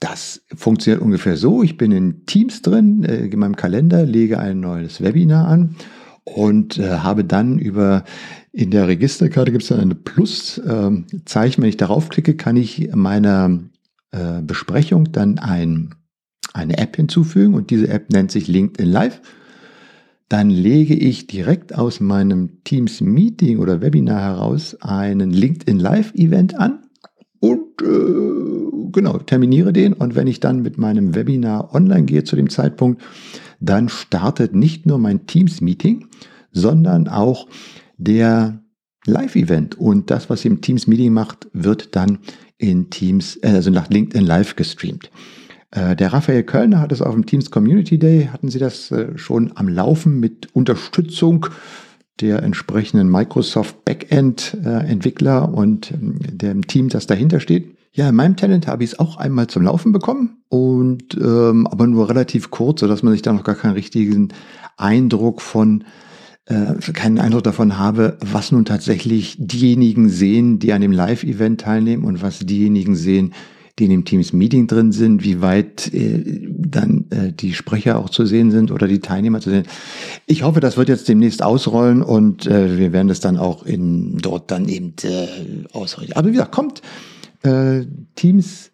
Das 0.00 0.42
funktioniert 0.54 1.02
ungefähr 1.02 1.36
so. 1.36 1.62
Ich 1.62 1.76
bin 1.76 1.90
in 1.90 2.24
Teams 2.26 2.62
drin, 2.62 3.04
äh, 3.04 3.26
in 3.26 3.38
meinem 3.38 3.56
Kalender, 3.56 4.04
lege 4.04 4.38
ein 4.38 4.60
neues 4.60 5.02
Webinar 5.02 5.48
an 5.48 5.76
und 6.24 6.78
äh, 6.78 6.98
habe 6.98 7.24
dann 7.24 7.58
über 7.58 8.04
in 8.52 8.70
der 8.70 8.88
Registerkarte 8.88 9.52
gibt 9.52 9.62
es 9.62 9.68
dann 9.68 9.80
eine 9.80 9.94
Plus-Zeichen. 9.94 11.04
Ähm, 11.06 11.62
Wenn 11.62 11.68
ich 11.68 11.76
darauf 11.76 12.08
klicke, 12.08 12.34
kann 12.34 12.56
ich 12.56 12.90
meiner 12.94 13.60
äh, 14.10 14.40
Besprechung 14.42 15.12
dann 15.12 15.38
ein, 15.38 15.94
eine 16.52 16.78
App 16.78 16.96
hinzufügen 16.96 17.54
und 17.54 17.70
diese 17.70 17.88
App 17.88 18.10
nennt 18.10 18.30
sich 18.30 18.48
LinkedIn 18.48 18.90
Live 18.90 19.20
dann 20.28 20.50
lege 20.50 20.94
ich 20.94 21.26
direkt 21.26 21.74
aus 21.74 22.00
meinem 22.00 22.62
Teams 22.64 23.00
Meeting 23.00 23.58
oder 23.58 23.80
Webinar 23.80 24.20
heraus 24.20 24.76
einen 24.80 25.30
LinkedIn 25.30 25.78
Live 25.78 26.12
Event 26.14 26.58
an 26.58 26.80
und 27.40 27.80
äh, 27.82 28.90
genau, 28.92 29.18
terminiere 29.18 29.72
den. 29.72 29.92
Und 29.92 30.14
wenn 30.16 30.26
ich 30.26 30.40
dann 30.40 30.62
mit 30.62 30.78
meinem 30.78 31.14
Webinar 31.14 31.74
online 31.74 32.04
gehe 32.04 32.24
zu 32.24 32.36
dem 32.36 32.50
Zeitpunkt, 32.50 33.02
dann 33.60 33.88
startet 33.88 34.54
nicht 34.54 34.86
nur 34.86 34.98
mein 34.98 35.26
Teams 35.26 35.60
Meeting, 35.60 36.06
sondern 36.52 37.08
auch 37.08 37.48
der 37.96 38.62
Live-Event. 39.06 39.78
Und 39.78 40.10
das, 40.10 40.30
was 40.30 40.44
ihr 40.44 40.50
im 40.50 40.60
Teams 40.60 40.86
Meeting 40.86 41.12
macht, 41.12 41.48
wird 41.52 41.94
dann 41.96 42.18
in 42.58 42.90
Teams, 42.90 43.36
äh, 43.42 43.50
also 43.50 43.70
nach 43.70 43.88
LinkedIn 43.88 44.26
Live 44.26 44.56
gestreamt. 44.56 45.10
Äh, 45.70 45.96
der 45.96 46.12
Raphael 46.12 46.42
Kölner 46.44 46.80
hat 46.80 46.92
es 46.92 47.02
auf 47.02 47.14
dem 47.14 47.26
Teams 47.26 47.50
Community 47.50 47.98
Day, 47.98 48.28
hatten 48.32 48.48
sie 48.48 48.58
das 48.58 48.90
äh, 48.90 49.16
schon 49.16 49.52
am 49.56 49.68
Laufen 49.68 50.20
mit 50.20 50.48
Unterstützung 50.54 51.46
der 52.20 52.42
entsprechenden 52.42 53.08
Microsoft 53.08 53.84
Backend 53.84 54.56
Entwickler 54.64 55.54
und 55.54 55.92
ähm, 55.92 56.18
dem 56.20 56.66
Team, 56.66 56.88
das 56.88 57.06
dahinter 57.06 57.38
steht. 57.38 57.76
Ja, 57.92 58.08
in 58.08 58.14
meinem 58.14 58.36
Talent 58.36 58.66
habe 58.66 58.84
ich 58.84 58.92
es 58.92 58.98
auch 58.98 59.16
einmal 59.16 59.46
zum 59.46 59.62
Laufen 59.62 59.92
bekommen 59.92 60.42
und 60.48 61.16
ähm, 61.16 61.66
aber 61.66 61.86
nur 61.86 62.08
relativ 62.08 62.50
kurz, 62.50 62.80
sodass 62.80 63.02
man 63.02 63.12
sich 63.12 63.22
da 63.22 63.32
noch 63.32 63.44
gar 63.44 63.54
keinen 63.54 63.72
richtigen 63.72 64.28
Eindruck 64.76 65.40
von 65.40 65.84
äh, 66.46 66.74
keinen 66.92 67.18
Eindruck 67.18 67.44
davon 67.44 67.78
habe, 67.78 68.16
was 68.20 68.52
nun 68.52 68.64
tatsächlich 68.64 69.36
diejenigen 69.38 70.08
sehen, 70.08 70.58
die 70.58 70.72
an 70.72 70.80
dem 70.80 70.92
Live-Event 70.92 71.60
teilnehmen 71.60 72.04
und 72.04 72.22
was 72.22 72.38
diejenigen 72.38 72.94
sehen, 72.94 73.34
die 73.78 73.84
in 73.84 73.90
dem 73.90 74.04
Teams 74.04 74.32
Meeting 74.32 74.66
drin 74.66 74.92
sind, 74.92 75.22
wie 75.24 75.40
weit 75.40 75.92
äh, 75.92 76.48
dann 76.48 77.06
äh, 77.10 77.32
die 77.32 77.54
Sprecher 77.54 77.98
auch 77.98 78.10
zu 78.10 78.26
sehen 78.26 78.50
sind 78.50 78.70
oder 78.70 78.88
die 78.88 79.00
Teilnehmer 79.00 79.40
zu 79.40 79.50
sehen. 79.50 79.66
Ich 80.26 80.42
hoffe, 80.42 80.60
das 80.60 80.76
wird 80.76 80.88
jetzt 80.88 81.08
demnächst 81.08 81.42
ausrollen 81.42 82.02
und 82.02 82.46
äh, 82.46 82.78
wir 82.78 82.92
werden 82.92 83.08
das 83.08 83.20
dann 83.20 83.36
auch 83.36 83.64
in 83.64 84.18
dort 84.18 84.50
dann 84.50 84.68
eben 84.68 84.94
äh, 85.02 85.66
ausrollen. 85.72 86.12
Aber 86.14 86.28
wie 86.28 86.32
gesagt, 86.32 86.52
kommt 86.52 86.82
äh, 87.42 87.84
Teams 88.14 88.70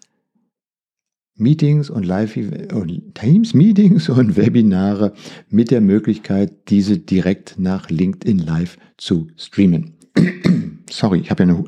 Meetings 1.36 1.90
und 1.90 2.04
Live 2.06 2.36
und 2.36 3.14
Teams 3.14 3.54
Meetings 3.54 4.08
und 4.08 4.36
Webinare 4.36 5.14
mit 5.48 5.70
der 5.72 5.80
Möglichkeit, 5.80 6.70
diese 6.70 6.98
direkt 6.98 7.56
nach 7.58 7.90
LinkedIn 7.90 8.38
Live 8.38 8.78
zu 8.96 9.26
streamen. 9.36 9.94
Sorry, 10.90 11.18
ich 11.18 11.30
habe 11.30 11.42
ja 11.42 11.48
eine 11.48 11.64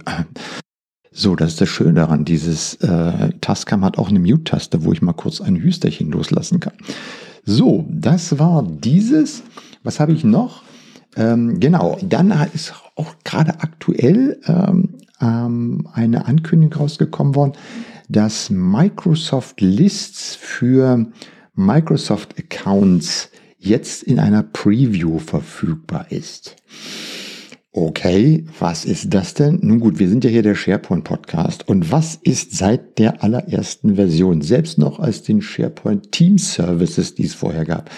so, 1.18 1.34
das 1.34 1.52
ist 1.52 1.62
das 1.62 1.70
Schöne 1.70 1.94
daran. 1.94 2.26
Dieses 2.26 2.74
äh, 2.74 3.30
Tascam 3.40 3.82
hat 3.86 3.96
auch 3.96 4.10
eine 4.10 4.18
Mute-Taste, 4.18 4.84
wo 4.84 4.92
ich 4.92 5.00
mal 5.00 5.14
kurz 5.14 5.40
ein 5.40 5.56
Hüsterchen 5.56 6.10
loslassen 6.10 6.60
kann. 6.60 6.74
So, 7.42 7.86
das 7.88 8.38
war 8.38 8.62
dieses. 8.62 9.42
Was 9.82 9.98
habe 9.98 10.12
ich 10.12 10.24
noch? 10.24 10.62
Ähm, 11.16 11.58
genau, 11.58 11.96
dann 12.02 12.34
ist 12.52 12.74
auch 12.96 13.14
gerade 13.24 13.60
aktuell 13.60 14.38
ähm, 14.46 14.96
ähm, 15.22 15.88
eine 15.94 16.26
Ankündigung 16.26 16.82
rausgekommen 16.82 17.34
worden, 17.34 17.52
dass 18.10 18.50
Microsoft 18.50 19.62
Lists 19.62 20.34
für 20.34 21.06
Microsoft 21.54 22.38
Accounts 22.38 23.30
jetzt 23.58 24.02
in 24.02 24.18
einer 24.18 24.42
Preview 24.42 25.18
verfügbar 25.18 26.08
ist. 26.10 26.56
Okay, 27.78 28.42
was 28.58 28.86
ist 28.86 29.12
das 29.12 29.34
denn? 29.34 29.58
Nun 29.60 29.80
gut, 29.80 29.98
wir 29.98 30.08
sind 30.08 30.24
ja 30.24 30.30
hier 30.30 30.42
der 30.42 30.54
SharePoint 30.54 31.04
Podcast. 31.04 31.68
Und 31.68 31.92
was 31.92 32.14
ist 32.14 32.56
seit 32.56 32.98
der 32.98 33.22
allerersten 33.22 33.96
Version, 33.96 34.40
selbst 34.40 34.78
noch 34.78 34.98
als 34.98 35.24
den 35.24 35.42
SharePoint 35.42 36.10
Team 36.10 36.38
Services, 36.38 37.14
die 37.14 37.26
es 37.26 37.34
vorher 37.34 37.66
gab, 37.66 37.90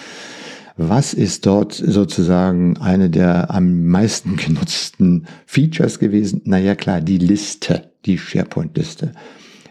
was 0.75 1.13
ist 1.13 1.45
dort 1.45 1.71
sozusagen 1.71 2.75
eine 2.75 3.09
der 3.09 3.51
am 3.51 3.85
meisten 3.85 4.35
genutzten 4.35 5.27
Features 5.45 5.99
gewesen? 5.99 6.41
Naja, 6.43 6.75
klar, 6.75 6.99
die 6.99 7.17
Liste, 7.17 7.83
die 8.05 8.17
SharePoint-Liste, 8.17 9.13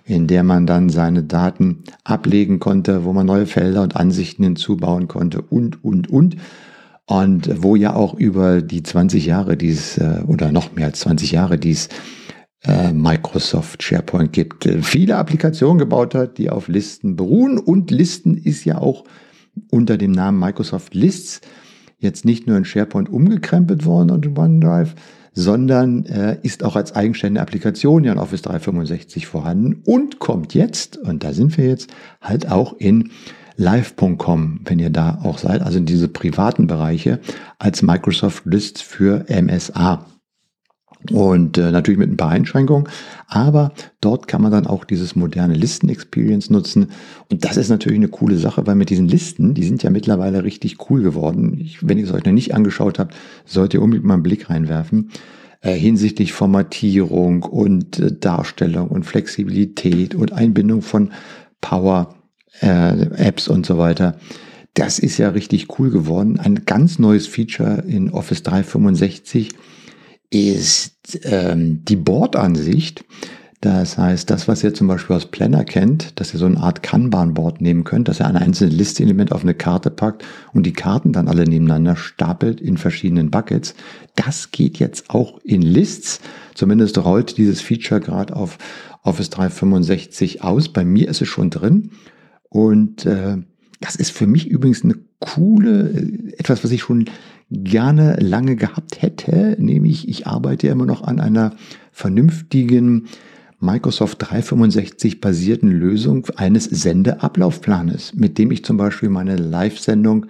in 0.07 0.27
der 0.27 0.43
man 0.43 0.67
dann 0.67 0.89
seine 0.89 1.23
Daten 1.23 1.85
ablegen 2.05 2.61
konnte, 2.61 3.05
wo 3.05 3.13
man 3.13 3.27
neue 3.27 3.45
Felder 3.45 3.83
und 3.83 3.95
Ansichten 3.95 4.43
hinzubauen 4.43 5.07
konnte 5.07 5.43
und, 5.43 5.85
und, 5.85 6.09
und. 6.09 6.37
Und 7.09 7.63
wo 7.63 7.75
ja 7.75 7.95
auch 7.95 8.13
über 8.13 8.61
die 8.61 8.83
20 8.83 9.25
Jahre 9.25 9.57
dies, 9.57 9.97
äh, 9.97 10.21
oder 10.27 10.53
noch 10.53 10.75
mehr 10.75 10.87
als 10.87 11.01
20 11.01 11.33
Jahre 11.33 11.57
dies 11.57 11.89
äh, 12.65 12.93
Microsoft 12.93 13.83
SharePoint 13.83 14.35
gibt, 14.35 14.67
äh, 14.67 14.83
viele 14.83 15.17
Applikationen 15.17 15.79
gebaut 15.79 16.15
hat, 16.15 16.37
die 16.37 16.51
auf 16.51 16.69
Listen 16.69 17.17
beruhen. 17.17 17.59
Und 17.59 17.91
Listen 17.91 18.37
ist 18.37 18.67
ja 18.67 18.77
auch 18.77 19.05
unter 19.71 19.97
dem 19.97 20.13
Namen 20.13 20.39
Microsoft 20.39 20.95
Lists 20.95 21.41
jetzt 21.99 22.27
nicht 22.27 22.47
nur 22.47 22.59
in 22.59 22.67
SharePoint 22.67 23.09
umgekrempelt 23.09 23.87
worden 23.87 24.11
und 24.11 24.27
in 24.27 24.37
OneDrive, 24.37 24.95
sondern 25.33 26.05
ist 26.43 26.63
auch 26.65 26.77
als 26.77 26.95
eigenständige 26.95 27.43
Applikation 27.43 28.05
ja 28.05 28.13
in 28.13 28.19
Office 28.19 28.43
365 28.43 29.27
vorhanden 29.27 29.83
und 29.85 30.21
kommt 30.21 30.55
jetzt, 30.55 30.97
und 30.97 31.25
da 31.25 31.33
sind 31.33 31.57
wir 31.59 31.67
jetzt, 31.67 31.91
halt 32.21 32.51
auch 32.51 32.75
in 32.79 33.11
live.com, 33.59 34.61
wenn 34.65 34.79
ihr 34.79 34.91
da 34.91 35.19
auch 35.25 35.39
seid, 35.39 35.63
also 35.63 35.81
diese 35.81 36.09
privaten 36.09 36.67
Bereiche, 36.67 37.21
als 37.59 37.83
Microsoft 37.83 38.47
List 38.47 38.81
für 38.83 39.27
MSA. 39.29 40.07
Und 41.13 41.59
äh, 41.59 41.71
natürlich 41.71 41.99
mit 41.99 42.11
ein 42.11 42.17
paar 42.17 42.31
Einschränkungen, 42.31 42.89
aber 43.29 43.73
dort 44.01 44.27
kann 44.27 44.43
man 44.43 44.51
dann 44.51 44.67
auch 44.67 44.85
dieses 44.85 45.15
moderne 45.15 45.55
Listen-Experience 45.55 46.51
nutzen. 46.51 46.89
Und 47.31 47.45
das 47.45 47.57
ist 47.57 47.69
natürlich 47.69 47.99
eine 47.99 48.09
coole 48.09 48.37
Sache, 48.37 48.67
weil 48.67 48.75
mit 48.75 48.91
diesen 48.91 49.07
Listen, 49.07 49.55
die 49.55 49.63
sind 49.63 49.85
ja 49.85 49.91
mittlerweile 49.91 50.43
richtig 50.43 50.91
cool 50.91 51.03
geworden. 51.03 51.57
Ich, 51.61 51.87
wenn 51.87 51.99
ihr 51.99 52.05
es 52.05 52.13
euch 52.13 52.25
noch 52.25 52.33
nicht 52.33 52.53
angeschaut 52.53 52.99
habt, 52.99 53.15
solltet 53.45 53.75
ihr 53.75 53.83
unbedingt 53.83 54.07
mal 54.07 54.15
einen 54.15 54.25
Blick 54.25 54.51
reinwerfen. 54.51 55.11
Äh, 55.61 55.75
hinsichtlich 55.75 56.33
Formatierung 56.33 57.45
und 57.45 58.01
äh, 58.01 58.13
Darstellung 58.19 58.89
und 58.89 59.05
Flexibilität 59.05 60.17
und 60.17 60.33
Einbindung 60.33 60.83
von 60.83 61.13
Power 61.61 62.18
äh, 62.61 63.07
Apps 63.17 63.49
und 63.49 63.67
so 63.67 63.79
weiter. 63.79 64.19
Das 64.75 64.99
ist 64.99 65.19
ja 65.19 65.31
richtig 65.31 65.79
cool 65.79 65.91
geworden. 65.91 66.39
Ein 66.39 66.65
ganz 66.65 66.99
neues 66.99 67.27
Feature 67.27 67.83
in 67.87 68.11
Office 68.11 68.43
365 68.45 69.51
ist 70.31 71.21
ähm, 71.25 71.85
die 71.85 71.97
Bordansicht. 71.97 73.05
Das 73.61 73.99
heißt, 73.99 74.31
das, 74.31 74.47
was 74.47 74.63
ihr 74.63 74.73
zum 74.73 74.87
Beispiel 74.87 75.17
aus 75.17 75.27
Planner 75.27 75.65
kennt, 75.65 76.21
dass 76.21 76.33
ihr 76.33 76.39
so 76.39 76.47
eine 76.47 76.61
Art 76.61 76.85
Kanban-Board 76.85 77.61
nehmen 77.61 77.83
könnt, 77.83 78.07
dass 78.07 78.21
ihr 78.21 78.27
ein 78.27 78.37
einzelnes 78.37 78.77
Listenelement 78.77 79.33
auf 79.33 79.43
eine 79.43 79.55
Karte 79.55 79.91
packt 79.91 80.25
und 80.53 80.65
die 80.65 80.73
Karten 80.73 81.13
dann 81.13 81.27
alle 81.27 81.43
nebeneinander 81.43 81.97
stapelt 81.97 82.61
in 82.61 82.77
verschiedenen 82.77 83.33
Buckets. 83.33 83.75
Das 84.15 84.53
geht 84.53 84.79
jetzt 84.79 85.11
auch 85.11 85.41
in 85.43 85.63
Lists. 85.63 86.21
Zumindest 86.55 86.99
rollt 86.99 87.37
dieses 87.37 87.61
Feature 87.61 88.01
gerade 88.01 88.37
auf 88.37 88.59
Office 89.03 89.31
365 89.31 90.45
aus. 90.45 90.69
Bei 90.69 90.85
mir 90.85 91.09
ist 91.09 91.21
es 91.21 91.29
schon 91.29 91.51
drin. 91.51 91.91
Und 92.49 93.07
äh, 93.07 93.37
das 93.81 93.97
ist 93.97 94.11
für 94.11 94.27
mich 94.27 94.49
übrigens 94.49 94.85
eine 94.85 94.95
coole, 95.21 95.91
äh, 95.91 96.33
etwas, 96.39 96.65
was 96.65 96.71
ich 96.71 96.83
schon 96.83 97.07
gerne 97.51 98.17
lange 98.21 98.57
gehabt 98.57 99.01
hätte, 99.03 99.57
nämlich 99.59 100.09
ich 100.09 100.27
arbeite 100.27 100.69
immer 100.69 100.87
noch 100.87 101.03
an 101.03 101.19
einer 101.21 101.55
vernünftigen 101.93 103.07
Microsoft 103.61 104.19
365 104.21 105.21
basierten 105.21 105.71
Lösung 105.71 106.27
eines 106.37 106.65
Sendeablaufplanes, 106.65 108.15
mit 108.15 108.39
dem 108.39 108.53
ich 108.53 108.65
zum 108.65 108.77
Beispiel 108.77 109.09
meine 109.09 109.37
Live-Sendung 109.37 110.27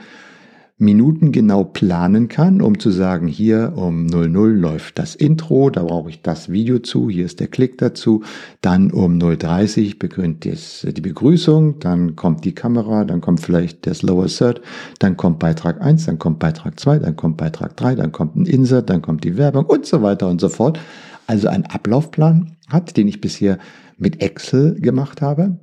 minutengenau 0.79 1.65
planen 1.65 2.29
kann, 2.29 2.63
um 2.63 2.79
zu 2.79 2.91
sagen, 2.91 3.27
hier 3.27 3.73
um 3.75 4.07
00 4.07 4.53
läuft 4.53 4.99
das 4.99 5.17
Intro, 5.17 5.71
da 5.71 5.83
brauche 5.83 6.09
ich 6.09 6.23
das 6.23 6.51
Video 6.51 6.79
zu, 6.79 7.11
hier 7.11 7.27
ist 7.27 7.41
der 7.41 7.49
Klick 7.49 7.79
dazu, 7.79 8.23
dann 8.61 8.93
um 8.93 9.19
030 9.19 9.99
beginnt 9.99 10.45
die 10.45 11.01
Begrüßung, 11.01 11.81
dann 11.81 12.15
kommt 12.15 12.45
die 12.45 12.55
Kamera, 12.55 13.05
dann 13.05 13.21
kommt 13.21 13.41
vielleicht 13.41 13.87
der 13.87 13.95
Slower 13.95 14.27
Third, 14.27 14.61
dann 15.01 15.17
kommt 15.17 15.41
Beitrag 15.41 15.83
1, 15.83 16.07
dann 16.07 16.21
kommt 16.21 16.39
Beitrag 16.39 16.79
2, 16.79 17.01
dann 17.01 17.17
kommt 17.17 17.37
Beitrag 17.39 17.77
3, 17.77 17.97
dann 17.97 18.13
kommt 18.13 18.37
ein 18.37 18.47
Insert, 18.47 18.89
dann 18.89 19.03
kommt 19.03 19.25
die 19.25 19.37
Werbung 19.37 19.67
und 19.67 19.85
so 19.85 20.03
weiter 20.03 20.29
und 20.29 20.41
so 20.41 20.49
fort. 20.49 20.79
Also 21.27 21.49
ein 21.49 21.67
Ablaufplan 21.67 22.57
hat, 22.69 22.97
den 22.97 23.09
ich 23.09 23.21
bisher 23.21 23.59
mit 23.97 24.23
Excel 24.23 24.81
gemacht 24.81 25.23
habe, 25.23 25.59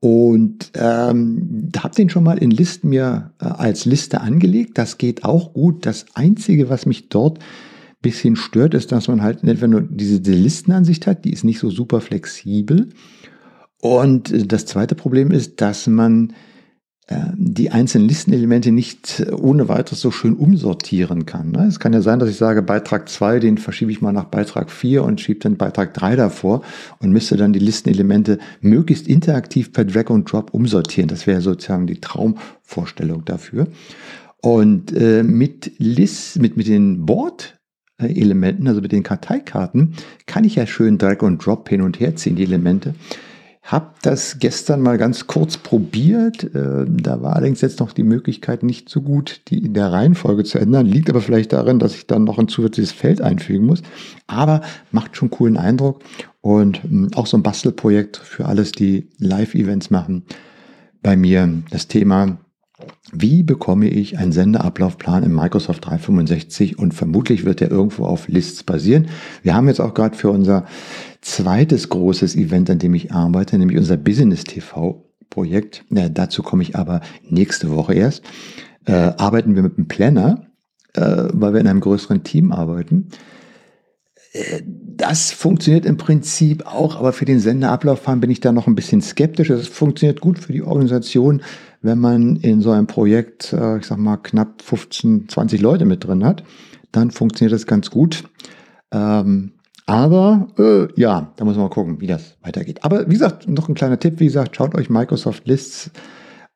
und 0.00 0.72
ähm, 0.74 1.68
habe 1.76 1.94
den 1.94 2.08
schon 2.08 2.24
mal 2.24 2.38
in 2.38 2.50
Listen 2.50 2.88
mir 2.88 3.32
äh, 3.38 3.44
als 3.44 3.84
Liste 3.84 4.22
angelegt. 4.22 4.78
Das 4.78 4.96
geht 4.96 5.24
auch 5.24 5.52
gut. 5.52 5.84
Das 5.84 6.06
Einzige, 6.14 6.70
was 6.70 6.86
mich 6.86 7.10
dort 7.10 7.38
bisschen 8.00 8.36
stört, 8.36 8.72
ist, 8.72 8.92
dass 8.92 9.08
man 9.08 9.22
halt 9.22 9.44
nicht 9.44 9.60
nur 9.60 9.82
diese, 9.82 10.20
diese 10.20 10.36
Listenansicht 10.36 11.06
hat, 11.06 11.26
die 11.26 11.32
ist 11.32 11.44
nicht 11.44 11.58
so 11.58 11.68
super 11.68 12.00
flexibel. 12.00 12.88
Und 13.80 14.32
äh, 14.32 14.46
das 14.46 14.64
zweite 14.64 14.94
Problem 14.94 15.30
ist, 15.30 15.60
dass 15.60 15.86
man 15.86 16.32
die 17.34 17.70
einzelnen 17.70 18.06
Listenelemente 18.06 18.70
nicht 18.70 19.26
ohne 19.36 19.68
weiteres 19.68 20.00
so 20.00 20.12
schön 20.12 20.34
umsortieren 20.34 21.26
kann. 21.26 21.50
Ne? 21.50 21.66
Es 21.66 21.80
kann 21.80 21.92
ja 21.92 22.02
sein, 22.02 22.20
dass 22.20 22.28
ich 22.28 22.36
sage, 22.36 22.62
Beitrag 22.62 23.08
2, 23.08 23.40
den 23.40 23.58
verschiebe 23.58 23.90
ich 23.90 24.00
mal 24.00 24.12
nach 24.12 24.26
Beitrag 24.26 24.70
4 24.70 25.02
und 25.02 25.20
schiebe 25.20 25.40
dann 25.40 25.56
Beitrag 25.56 25.92
3 25.92 26.14
davor 26.14 26.62
und 27.00 27.10
müsste 27.10 27.36
dann 27.36 27.52
die 27.52 27.58
Listenelemente 27.58 28.38
möglichst 28.60 29.08
interaktiv 29.08 29.72
per 29.72 29.84
Drag 29.84 30.08
und 30.10 30.30
Drop 30.30 30.54
umsortieren. 30.54 31.08
Das 31.08 31.26
wäre 31.26 31.40
sozusagen 31.40 31.88
die 31.88 32.00
Traumvorstellung 32.00 33.24
dafür. 33.24 33.66
Und 34.40 34.92
äh, 34.96 35.24
mit 35.24 35.72
List, 35.78 36.40
mit, 36.40 36.56
mit 36.56 36.68
den 36.68 37.06
Board-Elementen, 37.06 38.68
also 38.68 38.80
mit 38.80 38.92
den 38.92 39.02
Karteikarten, 39.02 39.94
kann 40.26 40.44
ich 40.44 40.54
ja 40.54 40.66
schön 40.66 40.96
Drag 40.96 41.22
und 41.22 41.44
Drop 41.44 41.68
hin 41.68 41.82
und 41.82 41.98
her 41.98 42.14
ziehen, 42.14 42.36
die 42.36 42.44
Elemente. 42.44 42.94
Hab 43.70 44.02
das 44.02 44.40
gestern 44.40 44.80
mal 44.80 44.98
ganz 44.98 45.28
kurz 45.28 45.56
probiert. 45.56 46.42
Äh, 46.42 46.86
da 46.88 47.22
war 47.22 47.36
allerdings 47.36 47.60
jetzt 47.60 47.78
noch 47.78 47.92
die 47.92 48.02
Möglichkeit 48.02 48.64
nicht 48.64 48.88
so 48.88 49.00
gut, 49.00 49.42
die 49.46 49.64
in 49.64 49.74
der 49.74 49.92
Reihenfolge 49.92 50.42
zu 50.42 50.58
ändern. 50.58 50.86
Liegt 50.86 51.08
aber 51.08 51.20
vielleicht 51.20 51.52
darin, 51.52 51.78
dass 51.78 51.94
ich 51.94 52.08
dann 52.08 52.24
noch 52.24 52.40
ein 52.40 52.48
zusätzliches 52.48 52.90
Feld 52.90 53.20
einfügen 53.20 53.66
muss. 53.66 53.84
Aber 54.26 54.62
macht 54.90 55.16
schon 55.16 55.30
coolen 55.30 55.56
Eindruck 55.56 56.02
und 56.40 56.82
hm, 56.82 57.10
auch 57.14 57.28
so 57.28 57.36
ein 57.36 57.44
Bastelprojekt 57.44 58.16
für 58.16 58.46
alles, 58.46 58.72
die 58.72 59.08
Live-Events 59.18 59.90
machen. 59.90 60.24
Bei 61.00 61.16
mir 61.16 61.48
das 61.70 61.86
Thema 61.86 62.38
wie 63.12 63.42
bekomme 63.42 63.88
ich 63.88 64.18
einen 64.18 64.32
Sendeablaufplan 64.32 65.24
in 65.24 65.34
Microsoft 65.34 65.84
365 65.86 66.78
und 66.78 66.94
vermutlich 66.94 67.44
wird 67.44 67.60
der 67.60 67.70
irgendwo 67.70 68.04
auf 68.04 68.28
Lists 68.28 68.62
basieren. 68.62 69.08
Wir 69.42 69.54
haben 69.54 69.68
jetzt 69.68 69.80
auch 69.80 69.94
gerade 69.94 70.16
für 70.16 70.30
unser 70.30 70.64
zweites 71.20 71.88
großes 71.88 72.36
Event, 72.36 72.70
an 72.70 72.78
dem 72.78 72.94
ich 72.94 73.12
arbeite, 73.12 73.58
nämlich 73.58 73.78
unser 73.78 73.96
Business 73.96 74.44
TV 74.44 75.04
Projekt. 75.30 75.84
Ja, 75.90 76.08
dazu 76.08 76.42
komme 76.42 76.62
ich 76.62 76.76
aber 76.76 77.00
nächste 77.28 77.70
Woche 77.70 77.94
erst. 77.94 78.24
Äh, 78.84 78.92
arbeiten 78.92 79.54
wir 79.54 79.62
mit 79.62 79.78
einem 79.78 79.88
Planner, 79.88 80.46
äh, 80.94 81.28
weil 81.32 81.52
wir 81.52 81.60
in 81.60 81.68
einem 81.68 81.80
größeren 81.80 82.24
Team 82.24 82.52
arbeiten. 82.52 83.08
Das 84.32 85.32
funktioniert 85.32 85.84
im 85.84 85.96
Prinzip 85.96 86.64
auch, 86.64 86.96
aber 86.96 87.12
für 87.12 87.24
den 87.24 87.40
Sendeablaufplan 87.40 88.20
bin 88.20 88.30
ich 88.30 88.38
da 88.38 88.52
noch 88.52 88.68
ein 88.68 88.76
bisschen 88.76 89.02
skeptisch. 89.02 89.50
Es 89.50 89.66
funktioniert 89.66 90.20
gut 90.20 90.38
für 90.38 90.52
die 90.52 90.62
Organisation, 90.62 91.42
wenn 91.82 91.98
man 91.98 92.36
in 92.36 92.60
so 92.60 92.70
einem 92.70 92.86
Projekt, 92.86 93.52
äh, 93.52 93.78
ich 93.78 93.86
sag 93.86 93.98
mal, 93.98 94.18
knapp 94.18 94.62
15, 94.62 95.28
20 95.28 95.60
Leute 95.60 95.84
mit 95.84 96.04
drin 96.04 96.24
hat. 96.24 96.44
Dann 96.92 97.10
funktioniert 97.10 97.52
das 97.52 97.66
ganz 97.66 97.90
gut. 97.90 98.24
Ähm, 98.92 99.52
aber 99.86 100.46
äh, 100.58 100.86
ja, 100.94 101.32
da 101.34 101.44
muss 101.44 101.56
man 101.56 101.64
mal 101.64 101.70
gucken, 101.70 102.00
wie 102.00 102.06
das 102.06 102.36
weitergeht. 102.42 102.84
Aber 102.84 103.08
wie 103.08 103.14
gesagt, 103.14 103.48
noch 103.48 103.68
ein 103.68 103.74
kleiner 103.74 103.98
Tipp, 103.98 104.20
wie 104.20 104.26
gesagt, 104.26 104.54
schaut 104.54 104.76
euch 104.76 104.90
Microsoft 104.90 105.48
Lists 105.48 105.90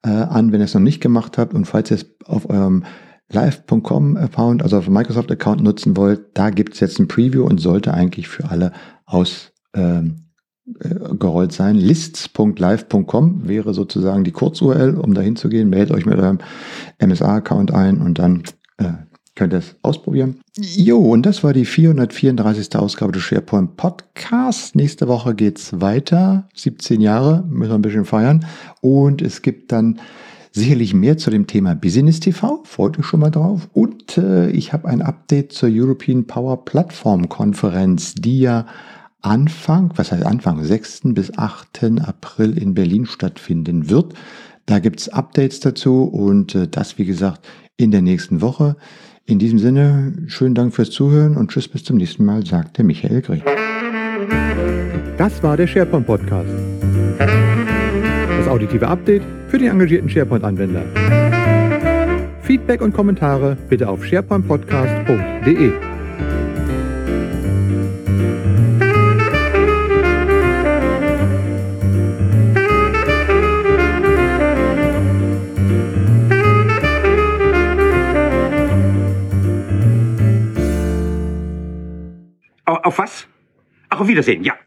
äh, 0.04 0.10
an, 0.10 0.52
wenn 0.52 0.60
ihr 0.60 0.66
es 0.66 0.74
noch 0.74 0.80
nicht 0.80 1.00
gemacht 1.00 1.38
habt. 1.38 1.54
Und 1.54 1.64
falls 1.64 1.90
ihr 1.90 1.96
es 1.96 2.06
auf 2.24 2.48
eurem 2.48 2.84
live.com-Account, 3.32 4.62
also 4.62 4.78
auf 4.78 4.88
Microsoft-Account 4.88 5.62
nutzen 5.62 5.96
wollt, 5.96 6.20
da 6.34 6.50
gibt 6.50 6.74
es 6.74 6.80
jetzt 6.80 6.98
ein 6.98 7.08
Preview 7.08 7.44
und 7.44 7.58
sollte 7.58 7.94
eigentlich 7.94 8.28
für 8.28 8.50
alle 8.50 8.72
ausgerollt 9.06 9.52
ähm, 9.74 10.26
äh, 10.80 11.50
sein. 11.50 11.76
Lists.live.com 11.76 13.48
wäre 13.48 13.74
sozusagen 13.74 14.24
die 14.24 14.32
Kurz-URL, 14.32 14.96
um 14.96 15.14
da 15.14 15.20
hinzugehen. 15.20 15.68
Meldet 15.68 15.96
euch 15.96 16.06
mit 16.06 16.18
eurem 16.18 16.38
MSA-Account 16.98 17.72
ein 17.72 18.00
und 18.00 18.18
dann 18.18 18.42
äh, 18.78 18.92
könnt 19.34 19.52
ihr 19.52 19.58
es 19.58 19.76
ausprobieren. 19.82 20.40
Jo, 20.56 20.98
und 20.98 21.26
das 21.26 21.42
war 21.42 21.52
die 21.52 21.64
434. 21.64 22.76
Ausgabe 22.76 23.12
des 23.12 23.22
SharePoint 23.22 23.76
Podcasts. 23.76 24.74
Nächste 24.74 25.08
Woche 25.08 25.34
geht 25.34 25.58
es 25.58 25.80
weiter. 25.80 26.48
17 26.54 27.00
Jahre, 27.00 27.44
müssen 27.48 27.72
wir 27.72 27.74
ein 27.74 27.82
bisschen 27.82 28.04
feiern. 28.04 28.46
Und 28.80 29.22
es 29.22 29.42
gibt 29.42 29.72
dann 29.72 29.98
Sicherlich 30.57 30.95
mehr 30.95 31.19
zu 31.19 31.31
dem 31.31 31.49
Thema 31.49 31.75
Business 31.75 32.21
TV, 32.21 32.62
freut 32.62 32.97
euch 32.97 33.07
schon 33.07 33.19
mal 33.19 33.33
drauf. 33.33 33.69
Und 33.73 34.17
äh, 34.19 34.51
ich 34.51 34.73
habe 34.73 34.87
ein 34.87 35.03
Update 35.03 35.51
zur 35.51 35.69
European 35.69 36.29
Power 36.29 36.64
Platform 36.64 37.29
Konferenz, 37.29 38.14
die 38.14 38.38
ja 38.38 38.67
Anfang, 39.21 39.90
was 39.97 40.12
heißt 40.12 40.25
Anfang, 40.25 40.62
6. 40.62 41.01
bis 41.07 41.37
8. 41.37 42.01
April 42.07 42.57
in 42.57 42.73
Berlin 42.73 43.05
stattfinden 43.05 43.90
wird. 43.90 44.14
Da 44.67 44.79
gibt's 44.79 45.09
Updates 45.09 45.59
dazu 45.59 46.05
und 46.05 46.55
äh, 46.55 46.69
das, 46.69 46.99
wie 46.99 47.05
gesagt, 47.05 47.45
in 47.77 47.90
der 47.90 48.03
nächsten 48.03 48.40
Woche. 48.40 48.77
In 49.27 49.40
diesem 49.40 49.59
Sinne, 49.59 50.12
schönen 50.29 50.55
Dank 50.55 50.73
fürs 50.73 50.90
Zuhören 50.90 51.37
und 51.37 51.51
tschüss 51.51 51.67
bis 51.67 51.83
zum 51.83 51.97
nächsten 51.97 52.25
Mal, 52.25 52.47
sagt 52.47 52.79
der 52.79 52.85
Michael 52.85 53.23
Griech. 53.23 53.43
Das 55.19 55.43
war 55.43 55.57
der 55.57 55.67
SharePoint 55.67 56.07
Podcast 56.07 56.73
das 58.44 58.52
auditive 58.52 58.87
Update 58.87 59.22
für 59.48 59.59
die 59.59 59.66
engagierten 59.68 60.09
SharePoint-Anwender. 60.09 60.83
Feedback 62.42 62.83
und 62.83 62.92
Kommentare 62.92 63.57
bitte 63.68 63.88
auf 63.88 64.04
sharepointpodcast.de. 64.04 65.72
Auf 82.66 82.98
was? 82.98 83.26
Auf 83.88 84.07
Wiedersehen, 84.07 84.44
ja. 84.44 84.54